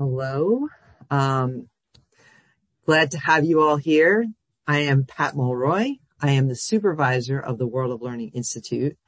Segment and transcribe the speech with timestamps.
[0.00, 0.66] Hello.
[1.08, 1.68] Um,
[2.84, 4.26] glad to have you all here.
[4.66, 5.98] I am Pat Mulroy.
[6.20, 8.98] I am the supervisor of the World of Learning Institute.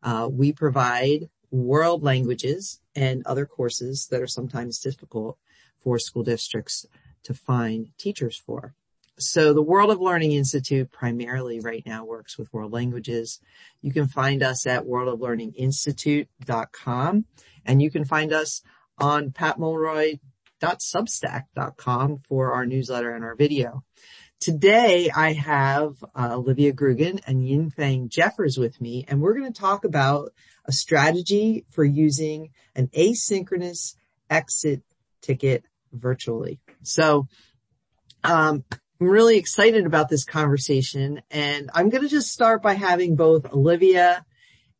[0.00, 5.38] Uh, we provide world languages and other courses that are sometimes difficult
[5.80, 6.86] for school districts
[7.24, 8.76] to find teachers for.
[9.18, 13.40] So the World of Learning Institute primarily right now works with world languages.
[13.82, 17.24] You can find us at worldoflearninginstitute.com
[17.66, 18.62] and you can find us
[19.00, 23.82] on patmulroy.substack.com for our newsletter and our video.
[24.40, 29.60] Today I have uh, Olivia Grugan and Ying-Fang Jeffers with me, and we're going to
[29.60, 30.32] talk about
[30.64, 33.94] a strategy for using an asynchronous
[34.30, 34.82] exit
[35.22, 36.60] ticket virtually.
[36.82, 37.26] So,
[38.22, 38.64] um,
[39.00, 43.52] I'm really excited about this conversation and I'm going to just start by having both
[43.52, 44.24] Olivia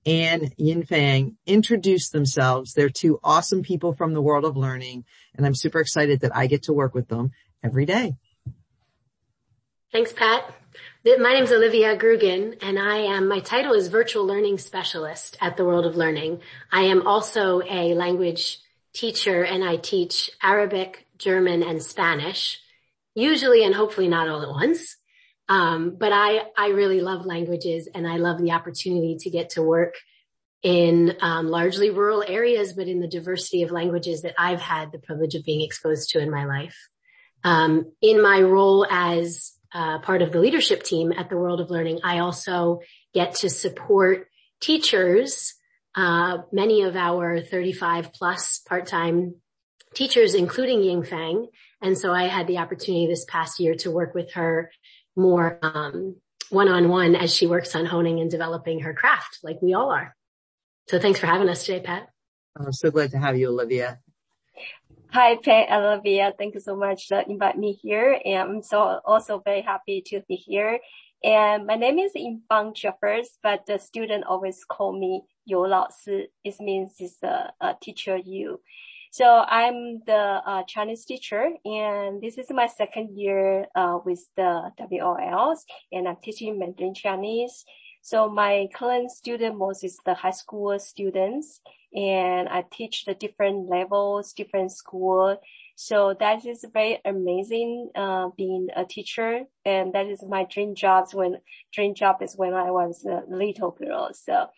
[0.08, 2.72] and Ying-Fang introduce themselves.
[2.72, 5.04] They're two awesome people from the world of learning,
[5.36, 8.16] and I'm super excited that I get to work with them every day.
[9.92, 10.54] Thanks, Pat.
[11.04, 15.56] My name is Olivia Grugan and I am, my title is Virtual Learning Specialist at
[15.56, 16.40] the World of Learning.
[16.70, 18.58] I am also a language
[18.92, 22.60] teacher and I teach Arabic, German, and Spanish,
[23.14, 24.97] usually and hopefully not all at once.
[25.48, 29.62] Um, but I, I really love languages and I love the opportunity to get to
[29.62, 29.94] work
[30.62, 34.98] in um, largely rural areas, but in the diversity of languages that I've had the
[34.98, 36.76] privilege of being exposed to in my life.
[37.44, 41.70] Um, in my role as uh, part of the leadership team at the World of
[41.70, 42.80] Learning, I also
[43.14, 44.28] get to support
[44.60, 45.54] teachers.
[45.94, 49.36] Uh, many of our 35 plus part-time
[49.94, 51.46] teachers, including Ying Fang.
[51.80, 54.70] And so I had the opportunity this past year to work with her
[55.18, 56.16] more um,
[56.50, 60.14] one-on-one as she works on honing and developing her craft like we all are.
[60.88, 62.08] So thanks for having us today, Pat.
[62.56, 63.98] I'm so glad to have you, Olivia.
[65.10, 66.32] Hi, Pat Olivia.
[66.36, 68.18] Thank you so much to invite me here.
[68.24, 70.80] And I'm so also very happy to be here.
[71.24, 76.60] And my name is Ying-Fang Jeffers, but the student always call me Yu Lao It
[76.60, 78.60] means it's a, a teacher you.
[79.10, 84.70] So I'm the uh, Chinese teacher and this is my second year uh, with the
[84.78, 87.64] WOLs and I'm teaching Mandarin Chinese.
[88.02, 91.60] So my current student most is the high school students
[91.94, 95.40] and I teach the different levels, different school.
[95.74, 99.44] So that is very amazing, uh, being a teacher.
[99.64, 101.38] And that is my dream jobs when
[101.72, 104.10] dream job is when I was a little girl.
[104.12, 104.48] So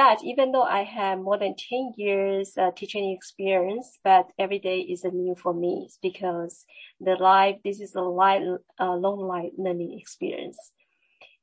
[0.00, 4.78] but even though I have more than 10 years uh, teaching experience, but every day
[4.80, 6.64] is new for me because
[6.98, 8.40] the life, this is a life,
[8.80, 10.56] uh, long life learning experience.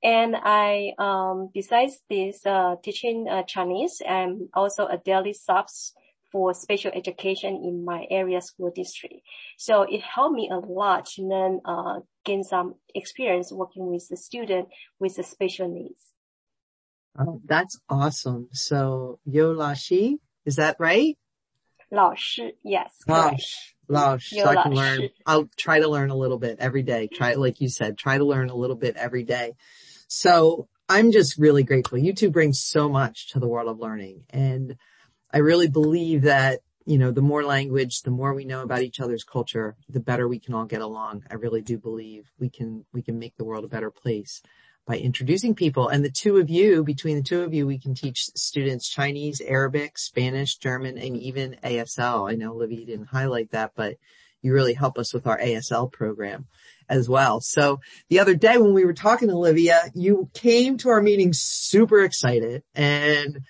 [0.02, 5.94] And I, um, besides this, uh, teaching uh, Chinese, I'm also a daily subs
[6.32, 9.22] for special education in my area school district.
[9.60, 14.18] So it helped me a lot to then, uh, gain some experience working with the
[14.18, 14.70] student
[15.00, 16.17] with the special needs.
[17.18, 18.50] Oh, that's awesome.
[18.52, 21.18] So Yo La Shi, is that right?
[21.92, 22.94] Lao Shi, yes.
[23.08, 24.40] Gosh, Lao Shi.
[24.40, 27.08] So I can learn, I'll try to learn a little bit every day.
[27.08, 29.54] Try, like you said, try to learn a little bit every day.
[30.08, 31.98] So I'm just really grateful.
[31.98, 34.24] You two bring so much to the world of learning.
[34.30, 34.76] And
[35.34, 39.00] I really believe that, you know, the more language, the more we know about each
[39.00, 41.24] other's culture, the better we can all get along.
[41.32, 44.42] I really do believe we can, we can make the world a better place
[44.88, 45.90] by introducing people.
[45.90, 49.42] And the two of you, between the two of you, we can teach students Chinese,
[49.42, 52.32] Arabic, Spanish, German, and even ASL.
[52.32, 53.98] I know Olivia didn't highlight that, but
[54.42, 56.48] you really help us with our ASL program
[56.88, 57.42] as well.
[57.42, 61.34] So the other day when we were talking to Olivia, you came to our meeting
[61.34, 63.42] super excited and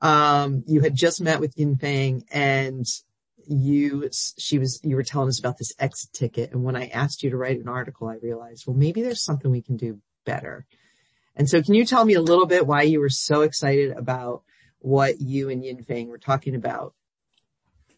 [0.00, 2.86] um, you had just met with Ying-Fang and
[3.48, 4.08] you,
[4.38, 6.52] she was, you were telling us about this exit ticket.
[6.52, 9.50] And when I asked you to write an article, I realized, well, maybe there's something
[9.50, 10.66] we can do better.
[11.34, 14.42] And so can you tell me a little bit why you were so excited about
[14.80, 16.92] what you and Ying-Fang were talking about?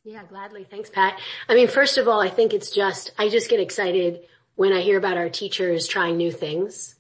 [0.05, 0.65] Yeah, gladly.
[0.65, 1.21] Thanks, Pat.
[1.49, 4.21] I mean, first of all, I think it's just, I just get excited
[4.55, 6.95] when I hear about our teachers trying new things.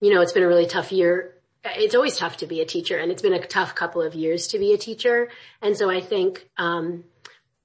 [0.00, 1.34] You know, it's been a really tough year.
[1.64, 4.48] It's always tough to be a teacher and it's been a tough couple of years
[4.48, 5.28] to be a teacher.
[5.60, 7.04] And so I think, um,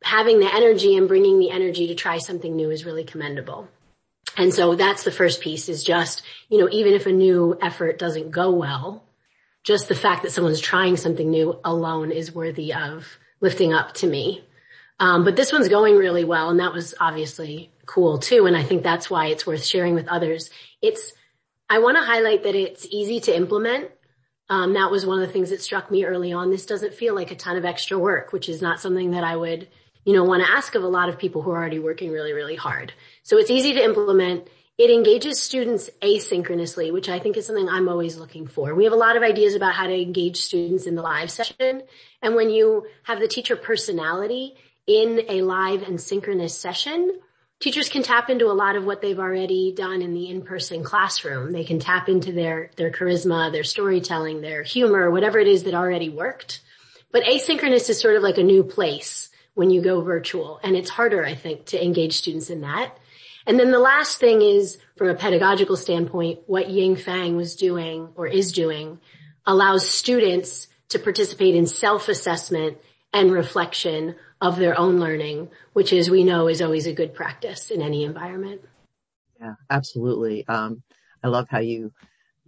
[0.04, 3.70] having the energy and bringing the energy to try something new is really commendable.
[4.38, 8.00] And so that's the first piece is just, you know, even if a new effort
[8.00, 9.04] doesn't go well,
[9.64, 14.08] just the fact that someone's trying something new alone is worthy of lifting up to
[14.08, 14.44] me.
[15.00, 18.46] Um, but this one's going really well and that was obviously cool too.
[18.46, 20.50] And I think that's why it's worth sharing with others.
[20.82, 21.14] It's,
[21.70, 23.90] I want to highlight that it's easy to implement.
[24.50, 26.50] Um, that was one of the things that struck me early on.
[26.50, 29.36] This doesn't feel like a ton of extra work, which is not something that I
[29.36, 29.68] would
[30.06, 32.34] you know, want to ask of a lot of people who are already working really,
[32.34, 32.94] really hard.
[33.24, 34.48] So it's easy to implement.
[34.78, 38.74] It engages students asynchronously, which I think is something I'm always looking for.
[38.74, 41.84] We have a lot of ideas about how to engage students in the live session.
[42.22, 44.56] And when you have the teacher personality
[44.88, 47.20] in a live and synchronous session,
[47.60, 51.52] teachers can tap into a lot of what they've already done in the in-person classroom.
[51.52, 55.76] They can tap into their, their charisma, their storytelling, their humor, whatever it is that
[55.76, 56.62] already worked.
[57.12, 60.90] But asynchronous is sort of like a new place when you go virtual and it's
[60.90, 62.98] harder, I think, to engage students in that.
[63.46, 68.10] And then the last thing is from a pedagogical standpoint, what Ying Fang was doing
[68.16, 69.00] or is doing
[69.46, 72.78] allows students to participate in self-assessment
[73.12, 77.70] and reflection of their own learning, which as we know is always a good practice
[77.70, 78.62] in any environment.
[79.40, 80.48] Yeah, absolutely.
[80.48, 80.84] Um,
[81.22, 81.92] I love how you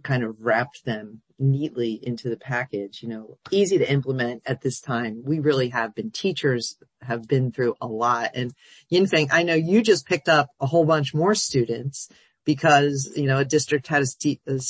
[0.06, 4.80] kind of wrapped them neatly into the package, you know, easy to implement at this
[4.80, 5.22] time.
[5.24, 8.54] We really have been teachers have been through a lot and
[8.88, 12.08] Ying-Fang, I know you just picked up a whole bunch more students
[12.44, 14.60] because, you know, a district had a, te- a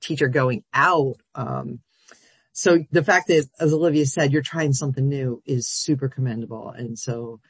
[0.00, 1.16] teacher going out.
[1.34, 1.80] Um,
[2.52, 6.70] so the fact that, as Olivia said, you're trying something new is super commendable.
[6.70, 7.40] And so,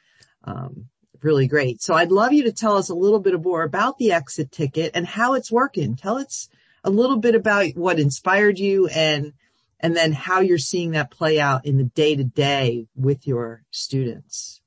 [0.43, 0.89] um,
[1.23, 1.81] really great.
[1.81, 4.91] So I'd love you to tell us a little bit more about the exit ticket
[4.93, 5.95] and how it's working.
[5.95, 6.49] Tell us
[6.87, 9.33] a little bit about what inspired you and,
[9.79, 13.63] and then how you're seeing that play out in the day to day with your
[13.71, 14.61] students.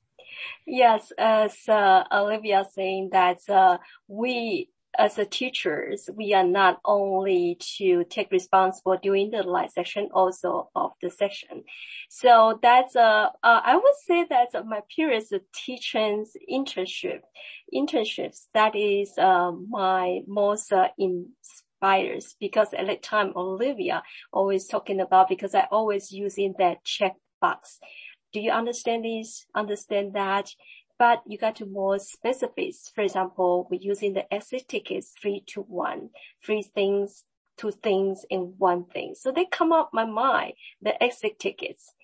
[0.67, 4.69] Yes, as uh, Olivia saying that uh, we
[4.99, 10.69] as a teachers, we are not only to take responsible during the live session, also
[10.75, 11.63] of the session.
[12.09, 17.21] So that's, uh, uh I would say that my previous teaching internship,
[17.73, 20.89] internships, that is, uh, my most, uh,
[21.81, 27.17] inspires because at that time, Olivia always talking about, because I always using that check
[27.41, 27.79] box.
[28.33, 29.47] Do you understand this?
[29.55, 30.51] Understand that?
[30.99, 32.91] but you got to more specifics.
[32.95, 36.11] For example, we're using the exit tickets three to one,
[36.45, 37.25] three things,
[37.57, 39.15] two things, and one thing.
[39.19, 41.95] So they come up my mind, the exit tickets.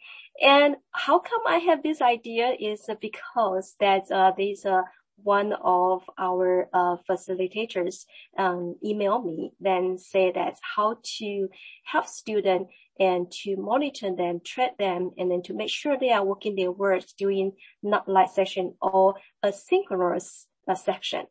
[0.43, 4.85] And how come I have this idea is because that uh, there's a
[5.23, 8.05] one of our uh, facilitators
[8.39, 11.49] um, email me, then say that how to
[11.85, 16.25] help students and to monitor them, track them, and then to make sure they are
[16.25, 17.53] working their works during
[17.83, 21.27] not live session or a synchronous uh, section.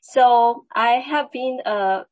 [0.00, 2.04] So I have been a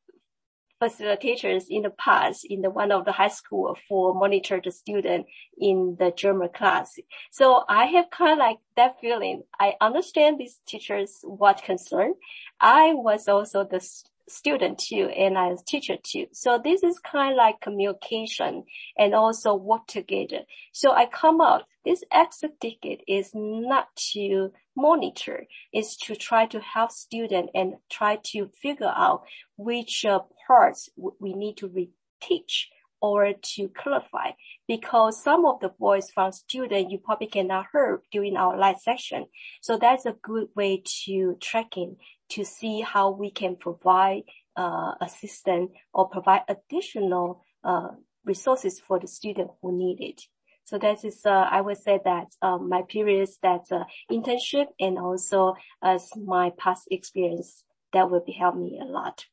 [0.81, 5.25] facilitators in the past in the one of the high school for monitor the student
[5.57, 6.97] in the German class.
[7.31, 9.43] So I have kind of like that feeling.
[9.59, 12.13] I understand these teachers what concern.
[12.59, 13.79] I was also the
[14.27, 16.27] student too and as teacher too.
[16.33, 18.63] So this is kind of like communication
[18.97, 20.41] and also work together.
[20.73, 26.59] So I come out, this exit ticket is not to monitor, it's to try to
[26.59, 29.23] help student and try to figure out
[29.55, 30.89] which uh, parts
[31.19, 32.65] we need to reteach
[33.01, 34.31] or to clarify
[34.67, 39.25] because some of the voice from student you probably cannot hear during our live session.
[39.61, 41.97] So that's a good way to tracking
[42.29, 44.23] to see how we can provide
[44.55, 47.89] uh, assistance or provide additional uh,
[48.25, 50.21] resources for the student who need it.
[50.65, 54.99] So that is, uh, I would say that um, my periods that uh, internship and
[54.99, 57.63] also as my past experience
[57.93, 59.25] that will be help me a lot.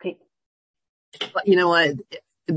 [0.00, 0.18] Okay.
[1.44, 1.90] You know what?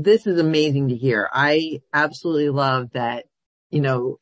[0.02, 1.28] This is amazing to hear.
[1.32, 3.26] I absolutely love that.
[3.70, 4.18] You know,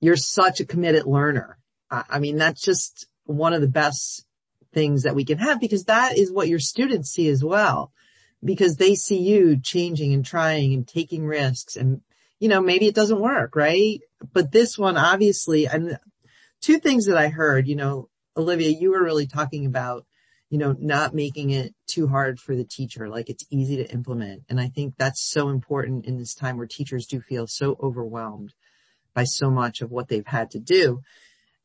[0.00, 1.58] you're such a committed learner.
[1.90, 4.24] I mean, that's just one of the best
[4.72, 7.92] things that we can have because that is what your students see as well.
[8.42, 12.00] Because they see you changing and trying and taking risks and,
[12.38, 14.00] you know, maybe it doesn't work, right?
[14.32, 15.98] But this one obviously, and
[16.62, 20.06] two things that I heard, you know, Olivia, you were really talking about,
[20.50, 24.42] you know, not making it too hard for the teacher, like it's easy to implement.
[24.48, 28.52] And I think that's so important in this time where teachers do feel so overwhelmed
[29.14, 31.02] by so much of what they've had to do.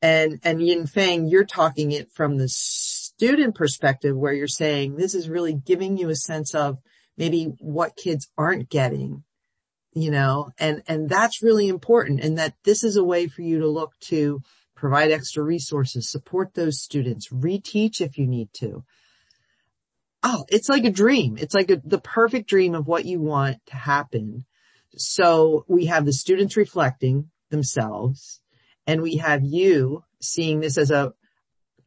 [0.03, 5.29] And, and Ying-Fang, you're talking it from the student perspective where you're saying this is
[5.29, 6.77] really giving you a sense of
[7.17, 9.23] maybe what kids aren't getting,
[9.93, 13.59] you know, and, and that's really important and that this is a way for you
[13.61, 14.43] to look to
[14.75, 18.83] provide extra resources, support those students, reteach if you need to.
[20.23, 21.37] Oh, it's like a dream.
[21.37, 24.45] It's like a, the perfect dream of what you want to happen.
[24.97, 28.41] So we have the students reflecting themselves
[28.87, 31.13] and we have you seeing this as a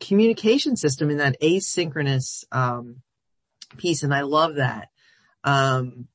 [0.00, 3.02] communication system in that asynchronous um,
[3.76, 4.88] piece, and I love that.
[5.44, 6.08] Um,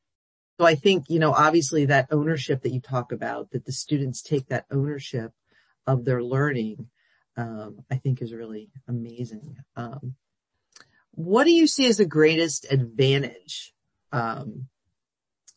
[0.59, 4.21] so I think you know, obviously, that ownership that you talk about, that the students
[4.21, 5.31] take that ownership
[5.87, 6.87] of their learning,
[7.37, 9.57] um, I think is really amazing.
[9.75, 10.15] Um,
[11.11, 13.73] what do you see as the greatest advantage,
[14.11, 14.67] um,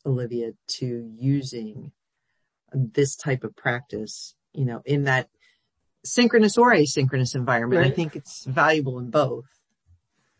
[0.05, 1.93] Olivia, to using
[2.73, 5.29] this type of practice, you know, in that
[6.05, 7.83] synchronous or asynchronous environment?
[7.83, 7.93] Right.
[7.93, 9.47] I think it's valuable in both.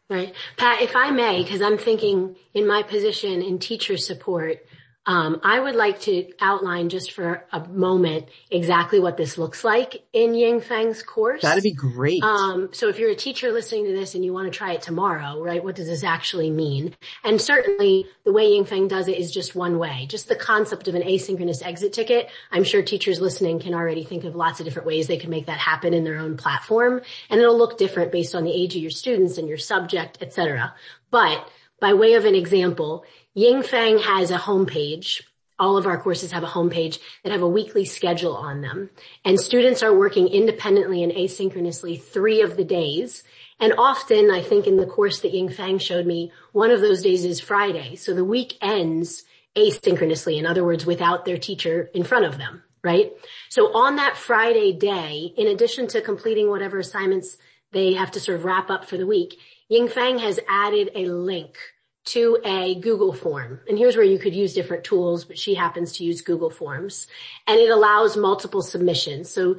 [0.09, 0.35] Right.
[0.57, 4.65] Pat, if I may, because I'm thinking in my position in teacher support,
[5.07, 10.05] um, I would like to outline just for a moment exactly what this looks like
[10.13, 11.43] in Ying-Fang's course.
[11.43, 12.23] That'd be great.
[12.25, 14.83] Um, so if you're a teacher listening to this and you want to try it
[14.83, 15.63] tomorrow, right?
[15.63, 16.95] What does this actually mean?
[17.23, 20.07] And certainly the way Ying-Fang does it is just one way.
[20.09, 22.29] Just the concept of an asynchronous exit ticket.
[22.51, 25.47] I'm sure teachers listening can already think of lots of different ways they can make
[25.47, 28.83] that happen in their own platform, and it'll look different based on the age of
[28.83, 30.75] your students and your subject, etc.
[31.11, 31.49] But
[31.81, 33.05] by way of an example,
[33.37, 35.21] Ying-Fang has a homepage.
[35.59, 38.89] All of our courses have a homepage that have a weekly schedule on them.
[39.27, 43.25] And students are working independently and asynchronously three of the days.
[43.61, 47.27] And often, I think in the course that Ying-Fang showed me, one of those days
[47.27, 47.97] is Friday.
[47.97, 49.25] So the week ends
[49.55, 50.39] asynchronously.
[50.39, 53.13] In other words, without their teacher in front of them, right?
[53.51, 57.37] So on that Friday day, in addition to completing whatever assignments
[57.73, 59.39] they have to sort of wrap up for the week,
[59.69, 61.59] Ying-Fang has added a link
[62.07, 63.61] to a Google form.
[63.69, 67.07] And here's where you could use different tools, but she happens to use Google Forms.
[67.47, 69.29] And it allows multiple submissions.
[69.29, 69.57] So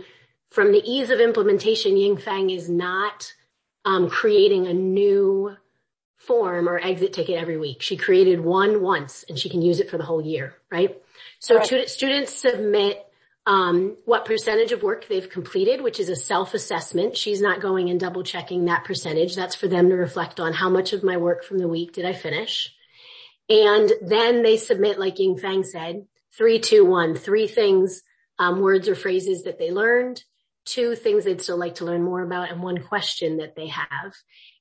[0.50, 3.34] from the ease of implementation, Ying-Fang is not
[3.84, 5.56] um, creating a new
[6.16, 7.82] form or exit ticket every week.
[7.82, 11.02] She created one once and she can use it for the whole year, right?
[11.40, 11.90] So right.
[11.90, 13.07] students submit
[13.48, 17.16] um, what percentage of work they've completed, which is a self-assessment.
[17.16, 19.36] She's not going and double checking that percentage.
[19.36, 22.06] That's for them to reflect on how much of my work from the week did
[22.06, 22.76] I finish.
[23.50, 26.06] And then they submit, like Ying-Fang said,
[26.38, 28.02] three, two, one, three things,
[28.38, 30.22] um, words or phrases that they learned,
[30.66, 34.14] two things they'd still like to learn more about, and one question that they have.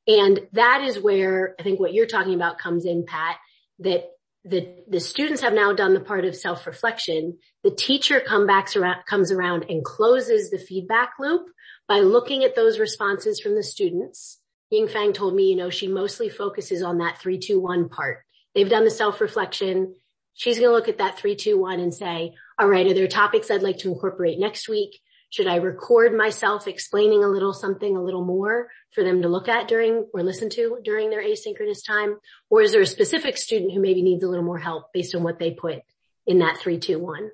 [0.06, 3.36] And that is where I think what you're talking about comes in, Pat,
[3.80, 4.04] that
[4.46, 7.38] the, the students have now done the part of self-reflection.
[7.64, 8.68] The teacher come back
[9.08, 11.46] comes around and closes the feedback loop
[11.88, 14.38] by looking at those responses from the students.
[14.70, 18.24] Ying-Fang told me, you know, she mostly focuses on that three, two, one part.
[18.54, 19.94] They've done the self-reflection.
[20.34, 23.08] She's going to look at that three, two, one and say, all right, are there
[23.08, 25.00] topics I'd like to incorporate next week?
[25.36, 29.48] Should I record myself explaining a little something a little more for them to look
[29.48, 32.16] at during or listen to during their asynchronous time?
[32.48, 35.22] Or is there a specific student who maybe needs a little more help based on
[35.22, 35.80] what they put
[36.26, 37.32] in that three, two, one?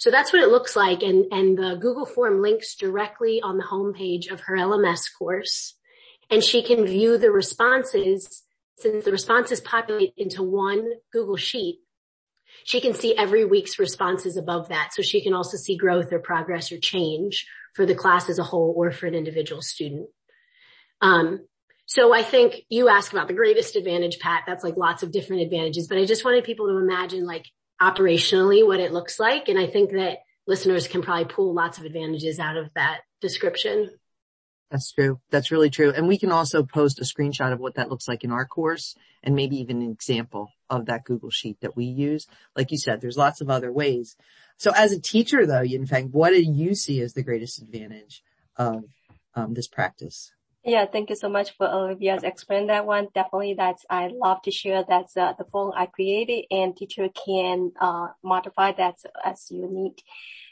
[0.00, 1.04] So that's what it looks like.
[1.04, 5.76] And, and the Google form links directly on the homepage of her LMS course.
[6.32, 8.42] And she can view the responses
[8.78, 11.83] since the responses populate into one Google sheet
[12.64, 14.90] she can see every week's responses above that.
[14.92, 18.42] So she can also see growth or progress or change for the class as a
[18.42, 20.08] whole or for an individual student.
[21.00, 21.46] Um,
[21.86, 24.44] so I think you asked about the greatest advantage, Pat.
[24.46, 27.44] That's like lots of different advantages, but I just wanted people to imagine like
[27.80, 29.48] operationally what it looks like.
[29.48, 33.90] And I think that listeners can probably pull lots of advantages out of that description.
[34.70, 35.20] That's true.
[35.30, 35.92] That's really true.
[35.92, 38.96] And we can also post a screenshot of what that looks like in our course
[39.22, 42.26] and maybe even an example of that Google sheet that we use.
[42.56, 44.16] Like you said, there's lots of other ways.
[44.56, 48.22] So as a teacher though, Ying-Fang, what do you see as the greatest advantage
[48.56, 48.84] of
[49.34, 50.32] um, this practice?
[50.64, 53.08] Yeah, thank you so much for Olivia's explain that one.
[53.14, 57.72] Definitely that's, I love to share that's uh, the form I created and teacher can,
[57.78, 60.02] uh, modify that as you need.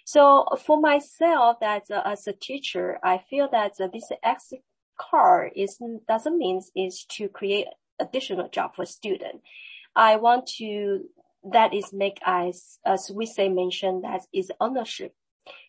[0.04, 4.62] So for myself, that uh, as a teacher, I feel that uh, this exit
[4.98, 5.78] card is
[6.08, 7.66] doesn't mean is to create
[7.98, 9.42] additional job for student.
[9.94, 11.04] I want to
[11.52, 15.14] that is make us as we say mention that is ownership.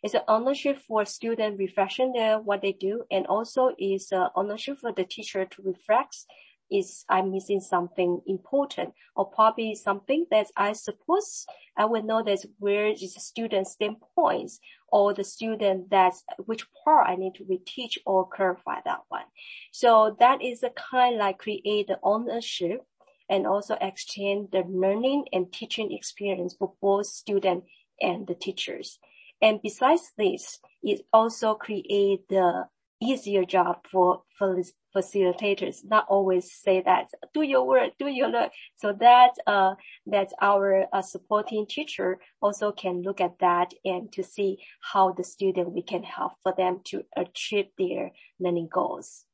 [0.04, 4.92] It's an ownership for student reflection their what they do, and also is ownership for
[4.92, 6.26] the teacher to reflect
[6.72, 11.46] is I'm missing something important or probably something that I suppose
[11.78, 17.10] I would know that where is the student standpoints or the student that's which part
[17.10, 19.26] I need to reteach or clarify that one.
[19.72, 22.86] So that is a kind like create the ownership
[23.30, 27.64] and also extend the learning and teaching experience for both student
[28.02, 29.00] and the teachers.
[29.42, 32.68] And besides this, it also create the
[33.02, 34.62] easier job for, for
[34.96, 39.74] facilitators not always say that do your work do your work so that uh
[40.06, 44.58] that our uh, supporting teacher also can look at that and to see
[44.92, 49.26] how the student we can help for them to achieve their learning goals.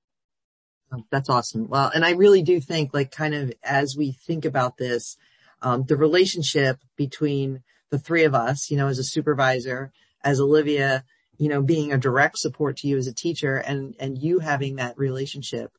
[0.91, 1.67] Oh, that's awesome.
[1.67, 5.17] Well and i really do think like kind of as we think about this
[5.61, 9.91] um, the relationship between the three of us you know as a supervisor
[10.23, 11.03] as olivia
[11.39, 14.75] you know, being a direct support to you as a teacher and, and you having
[14.75, 15.71] that relationship,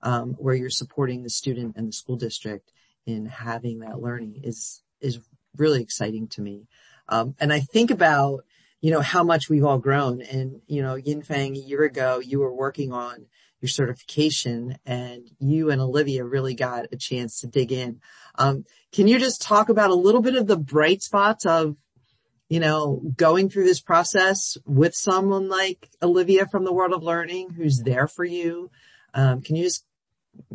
[0.00, 2.72] um, where you're supporting the student and the school district
[3.04, 5.18] in having that learning is, is
[5.56, 6.68] really exciting to me.
[7.08, 8.44] Um, and I think about,
[8.80, 12.38] you know, how much we've all grown and, you know, Ying-Fang a year ago, you
[12.38, 13.26] were working on
[13.60, 18.00] your certification and you and Olivia really got a chance to dig in.
[18.36, 21.74] Um, can you just talk about a little bit of the bright spots of,
[22.48, 27.50] you know, going through this process with someone like Olivia from the world of learning
[27.50, 28.70] who's there for you?
[29.14, 29.84] Um, can you just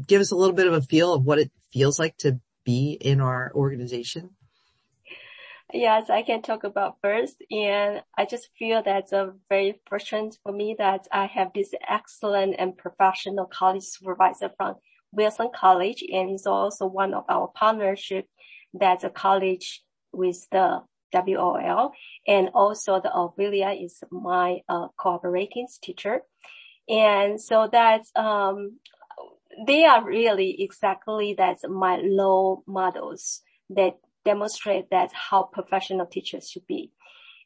[0.07, 2.97] give us a little bit of a feel of what it feels like to be
[2.99, 4.31] in our organization?
[5.71, 7.43] Yes, I can talk about first.
[7.49, 12.55] And I just feel that's a very fortunate for me that I have this excellent
[12.59, 14.75] and professional college supervisor from
[15.11, 16.03] Wilson College.
[16.11, 18.27] And he's also one of our partnership
[18.73, 20.81] that's a college with the
[21.13, 21.91] WOL.
[22.27, 26.21] And also the Aurelia is my uh, cooperating teacher.
[26.89, 28.79] And so that's, um,
[29.67, 36.65] they are really exactly that's my role models that demonstrate that how professional teachers should
[36.67, 36.91] be.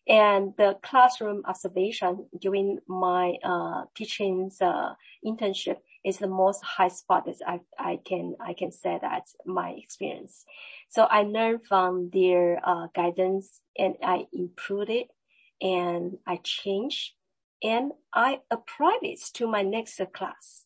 [0.07, 4.93] And the classroom observation during my uh, teaching's uh,
[5.25, 9.71] internship is the most high spot that I, I can I can say that my
[9.71, 10.45] experience.
[10.89, 15.08] So I learned from their uh, guidance and I improved it
[15.62, 17.13] and I changed
[17.63, 20.65] and I applied it to my next class.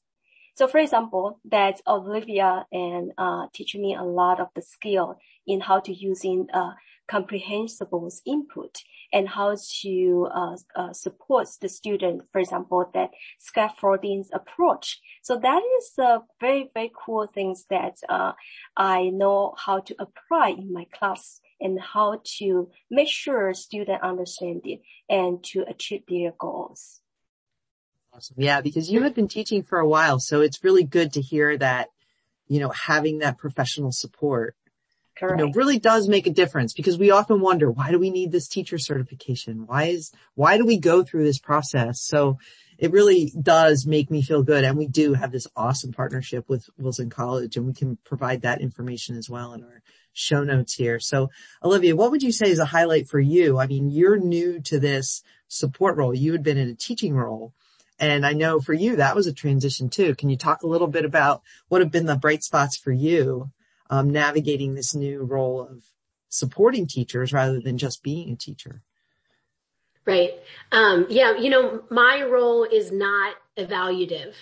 [0.55, 5.61] So for example, that Olivia and uh, teach me a lot of the skill in
[5.61, 6.73] how to using uh,
[7.11, 8.77] comprehensible input
[9.11, 15.01] and how to uh, uh, support the student, for example, that scaffolding approach.
[15.21, 18.31] So that is a very, very cool things that uh,
[18.77, 24.61] I know how to apply in my class and how to make sure student understand
[24.63, 27.01] it and to achieve their goals.
[28.13, 28.37] Awesome.
[28.39, 31.57] Yeah, because you have been teaching for a while, so it's really good to hear
[31.57, 31.89] that,
[32.47, 34.55] you know, having that professional support
[35.21, 35.39] Correct.
[35.39, 38.31] you know, really does make a difference because we often wonder, why do we need
[38.31, 39.67] this teacher certification?
[39.67, 42.01] Why is, why do we go through this process?
[42.01, 42.39] So
[42.79, 44.63] it really does make me feel good.
[44.63, 48.61] And we do have this awesome partnership with Wilson College and we can provide that
[48.61, 50.99] information as well in our show notes here.
[50.99, 51.29] So
[51.63, 53.59] Olivia, what would you say is a highlight for you?
[53.59, 56.15] I mean, you're new to this support role.
[56.15, 57.53] You had been in a teaching role
[57.99, 60.15] and I know for you, that was a transition too.
[60.15, 63.51] Can you talk a little bit about what have been the bright spots for you,
[63.91, 65.83] um, navigating this new role of
[66.29, 68.81] supporting teachers rather than just being a teacher?
[70.05, 70.31] Right.
[70.71, 74.33] Um, yeah, you know, my role is not evaluative.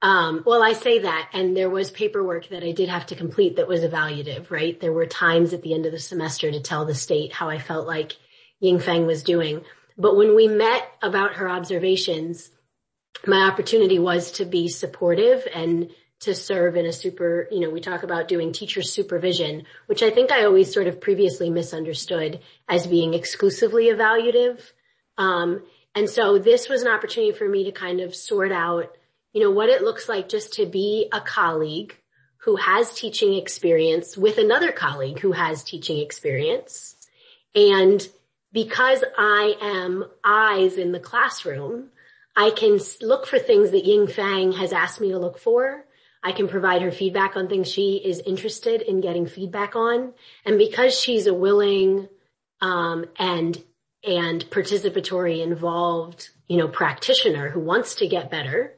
[0.00, 3.56] Um, well, I say that, and there was paperwork that I did have to complete
[3.56, 4.78] that was evaluative, right?
[4.80, 7.58] There were times at the end of the semester to tell the state how I
[7.58, 8.16] felt like
[8.60, 9.62] Ying-Fang was doing.
[9.96, 12.50] But when we met about her observations,
[13.26, 17.80] my opportunity was to be supportive and to serve in a super, you know, we
[17.80, 22.86] talk about doing teacher supervision, which I think I always sort of previously misunderstood as
[22.86, 24.60] being exclusively evaluative.
[25.16, 25.62] Um,
[25.94, 28.96] and so this was an opportunity for me to kind of sort out,
[29.32, 31.96] you know, what it looks like just to be a colleague
[32.38, 36.96] who has teaching experience with another colleague who has teaching experience.
[37.54, 38.06] And
[38.52, 41.90] because I am eyes in the classroom,
[42.34, 45.84] I can look for things that Ying-Fang has asked me to look for.
[46.22, 50.12] I can provide her feedback on things she is interested in getting feedback on.
[50.44, 52.08] And because she's a willing,
[52.60, 53.62] um, and,
[54.04, 58.74] and participatory involved, you know, practitioner who wants to get better,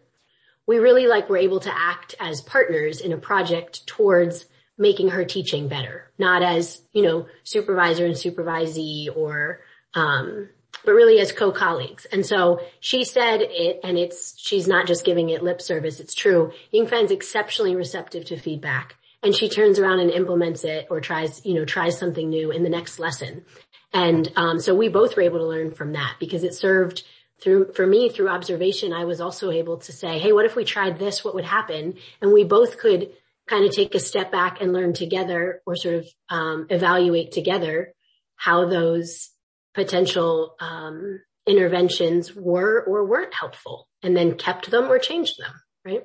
[0.67, 4.45] we really like we're able to act as partners in a project towards
[4.77, 9.61] making her teaching better, not as, you know, supervisor and supervisee or,
[9.95, 10.49] um,
[10.85, 12.07] but really as co-colleagues.
[12.07, 16.15] And so she said it, and it's, she's not just giving it lip service, it's
[16.15, 16.53] true.
[16.73, 21.55] Ying-Fang's exceptionally receptive to feedback and she turns around and implements it or tries, you
[21.55, 23.45] know, tries something new in the next lesson.
[23.93, 27.03] And, um, so we both were able to learn from that because it served
[27.41, 30.65] through, for me, through observation, I was also able to say, Hey, what if we
[30.65, 31.25] tried this?
[31.25, 31.95] What would happen?
[32.21, 33.11] And we both could
[33.47, 37.95] kind of take a step back and learn together or sort of, um, evaluate together
[38.37, 39.31] how those
[39.75, 45.53] potential um, interventions were or weren't helpful and then kept them or changed them,
[45.85, 46.05] right?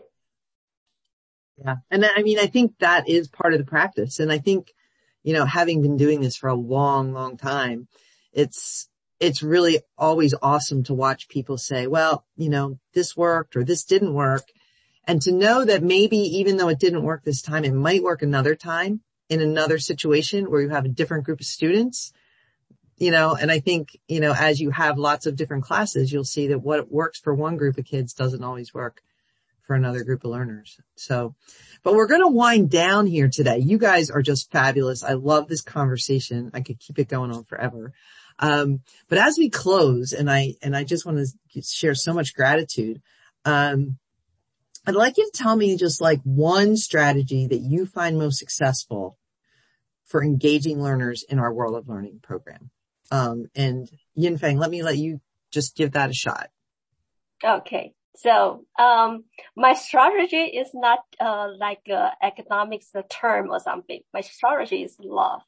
[1.58, 1.76] Yeah.
[1.90, 4.20] And I mean, I think that is part of the practice.
[4.20, 4.74] And I think,
[5.24, 7.88] you know, having been doing this for a long, long time,
[8.34, 13.64] it's, it's really always awesome to watch people say, well, you know, this worked or
[13.64, 14.44] this didn't work.
[15.08, 18.22] And to know that maybe even though it didn't work this time, it might work
[18.22, 22.12] another time in another situation where you have a different group of students
[22.98, 26.24] you know, and I think, you know, as you have lots of different classes, you'll
[26.24, 29.02] see that what works for one group of kids doesn't always work
[29.64, 30.80] for another group of learners.
[30.96, 31.36] So,
[31.84, 33.58] but we're going to wind down here today.
[33.58, 35.04] You guys are just fabulous.
[35.04, 36.52] I love this conversation.
[36.54, 37.92] I could keep it going on forever.
[38.40, 42.36] Um, but as we close and I, and I just want to share so much
[42.36, 43.02] gratitude.
[43.44, 43.98] Um,
[44.88, 49.18] I'd like you to tell me just like one strategy that you find most successful
[50.06, 52.70] for engaging learners in our World of Learning program.
[53.12, 56.50] Um, and Ying-Fang, let me let you just give that a shot.
[57.44, 57.94] Okay.
[58.18, 64.02] So, um, my strategy is not, uh, like, uh, economics term or something.
[64.14, 65.42] My strategy is love.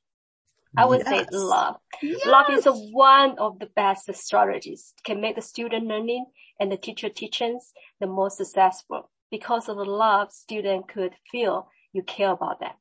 [0.76, 1.10] I would yes.
[1.10, 1.78] say love.
[2.02, 2.26] Yes.
[2.26, 6.26] Love is one of the best strategies can make the student learning
[6.60, 9.10] and the teacher teachings the most successful.
[9.32, 12.74] Because of the love, student could feel you care about them.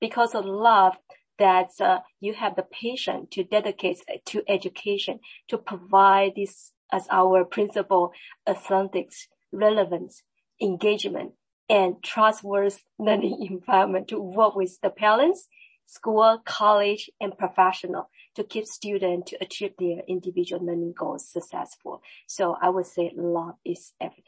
[0.00, 0.94] Because of love,
[1.42, 7.44] that uh, you have the patience to dedicate to education to provide this as our
[7.44, 8.12] principal
[8.48, 10.22] authentics, relevance,
[10.60, 11.32] engagement,
[11.68, 15.48] and trustworthy learning environment to work with the parents,
[15.86, 22.02] school, college, and professional to keep students to achieve their individual learning goals successful.
[22.28, 24.21] So I would say love is everything.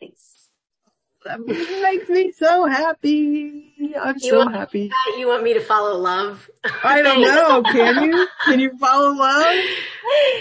[1.24, 3.72] That makes me so happy.
[3.98, 4.90] I'm you so happy.
[5.16, 6.50] You want me to follow love?
[6.82, 7.62] I don't know.
[7.62, 8.28] Can you?
[8.44, 9.56] Can you follow love?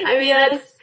[0.05, 0.73] I mean, that's,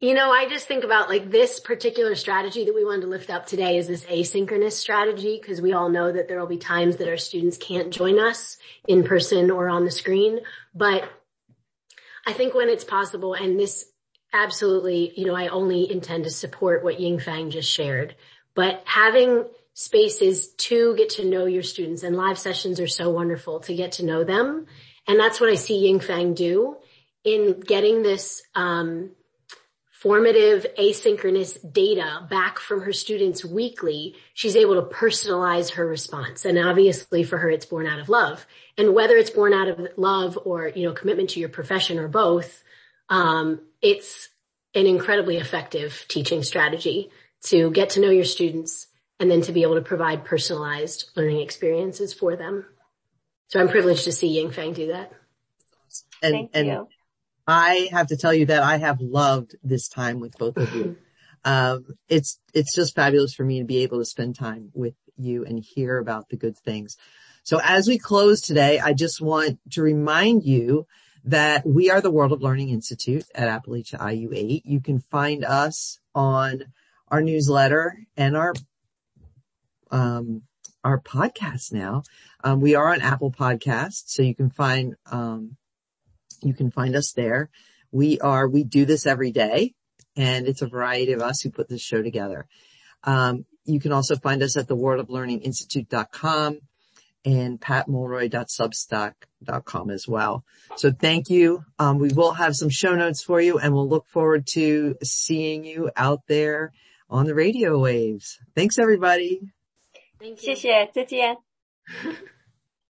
[0.00, 3.30] you know, I just think about like this particular strategy that we wanted to lift
[3.30, 6.96] up today is this asynchronous strategy because we all know that there will be times
[6.96, 10.40] that our students can't join us in person or on the screen.
[10.74, 11.08] But
[12.26, 13.84] I think when it's possible and this
[14.32, 18.16] absolutely, you know, I only intend to support what Ying-Fang just shared
[18.56, 23.60] but having spaces to get to know your students and live sessions are so wonderful
[23.60, 24.66] to get to know them.
[25.06, 26.76] And that's what I see Ying-Fang do
[27.22, 29.10] in getting this, um,
[29.90, 36.44] formative asynchronous data back from her students weekly, she's able to personalize her response.
[36.44, 38.46] And obviously for her, it's born out of love.
[38.78, 42.08] And whether it's born out of love or, you know, commitment to your profession or
[42.08, 42.62] both,
[43.08, 44.28] um, it's
[44.74, 47.10] an incredibly effective teaching strategy
[47.44, 48.86] to get to know your students
[49.18, 52.66] and then to be able to provide personalized learning experiences for them.
[53.48, 55.12] So I'm privileged to see Ying-Fang do that.
[56.22, 56.88] And, Thank and you.
[57.46, 60.96] I have to tell you that I have loved this time with both of you.
[61.44, 65.44] um, it's, it's just fabulous for me to be able to spend time with you
[65.44, 66.96] and hear about the good things.
[67.44, 70.86] So as we close today, I just want to remind you
[71.26, 74.62] that we are the World of Learning Institute at Appalachia IU8.
[74.64, 76.64] You can find us on
[77.08, 78.54] our newsletter and our
[79.90, 80.42] um,
[80.84, 82.02] our podcast now.
[82.44, 85.56] Um, we are on Apple Podcasts, so you can find um,
[86.42, 87.50] you can find us there.
[87.90, 89.74] We are we do this every day,
[90.16, 92.46] and it's a variety of us who put this show together.
[93.04, 96.60] Um, you can also find us at the worldoflearninginstitute.com
[97.24, 100.44] and patmulroy.substack.com as well.
[100.76, 101.64] So thank you.
[101.78, 105.64] Um, we will have some show notes for you and we'll look forward to seeing
[105.64, 106.72] you out there
[107.09, 108.39] on the radio waves.
[108.55, 109.51] Thanks everybody.
[110.19, 110.53] Thank you.
[110.53, 111.37] 谢谢，再见。